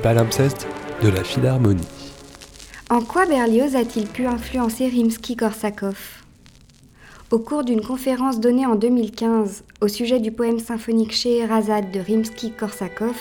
[0.00, 0.66] palimpseste
[1.02, 1.86] de la Philharmonie.
[2.88, 5.96] En quoi Berlioz a-t-il pu influencer Rimsky-Korsakov?
[7.30, 13.14] Au cours d'une conférence donnée en 2015 au sujet du poème symphonique Scheherazade de Rimsky-Korsakov,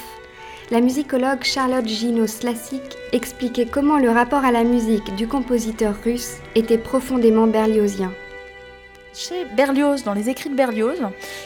[0.72, 6.78] la musicologue Charlotte Gino-Slasik expliquait comment le rapport à la musique du compositeur russe était
[6.78, 8.12] profondément berliozien
[9.14, 11.00] chez Berlioz, dans les écrits de Berlioz,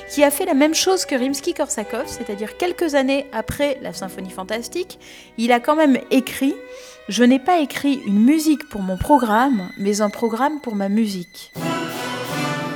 [0.09, 5.00] qui a fait la même chose que Rimsky-Korsakov, c'est-à-dire quelques années après la symphonie fantastique,
[5.38, 6.55] il a quand même écrit
[7.09, 11.53] Je n'ai pas écrit une musique pour mon programme, mais un programme pour ma musique.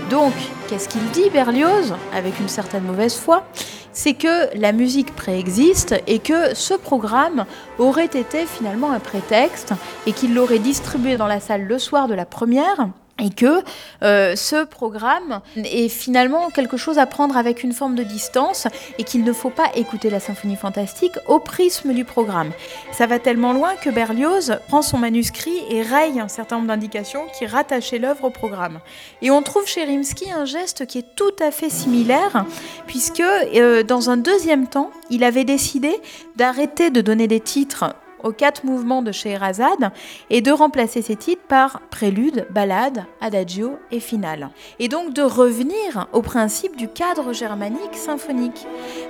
[0.10, 0.34] Donc,
[0.70, 3.46] qu'est-ce qu'il dit Berlioz, avec une certaine mauvaise foi?
[3.92, 7.46] C'est que la musique préexiste et que ce programme
[7.80, 9.74] aurait été finalement un prétexte
[10.06, 13.64] et qu'il l'aurait distribué dans la salle le soir de la première et que
[14.04, 18.68] euh, ce programme est finalement quelque chose à prendre avec une forme de distance
[18.98, 22.52] et qu'il ne faut pas écouter la symphonie fantastique au prisme du programme.
[22.92, 27.26] Ça va tellement loin que Berlioz prend son manuscrit et raye un certain nombre d'indications
[27.38, 28.80] qui rattachaient l'œuvre au programme.
[29.22, 32.46] Et on trouve chez Rimsky un geste qui est tout à fait similaire
[32.86, 36.00] puisque euh, dans un deuxième temps, il avait décidé
[36.36, 39.92] d'arrêter de donner des titres aux quatre mouvements de Scheherazade
[40.30, 44.50] et de remplacer ces titres par prélude, ballade, adagio et finale.
[44.80, 48.66] Et donc de revenir au principe du cadre germanique symphonique.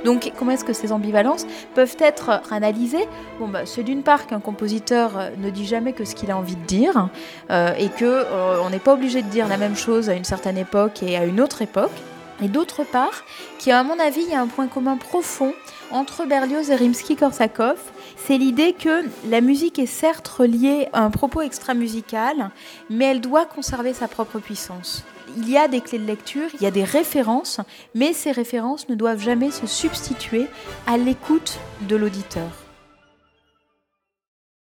[0.05, 3.07] Donc comment est-ce que ces ambivalences peuvent être analysées?
[3.39, 6.37] Bon, bah, c'est d'une part qu'un compositeur euh, ne dit jamais que ce qu'il a
[6.37, 7.09] envie de dire
[7.49, 10.57] euh, et que euh, n'est pas obligé de dire la même chose à une certaine
[10.57, 11.91] époque et à une autre époque.
[12.41, 13.23] Et d'autre part,
[13.59, 15.53] qu'à mon avis, y a un point commun profond
[15.91, 17.77] entre Berlioz et Rimsky-Korsakov,
[18.15, 22.51] c'est l'idée que la musique est certes reliée à un propos extra-musical,
[22.89, 25.03] mais elle doit conserver sa propre puissance.
[25.35, 27.59] Il y a des clés de lecture, il y a des références,
[27.95, 30.47] mais ces références ne doivent jamais se substituer
[30.85, 32.66] à l'écoute de l'auditeur.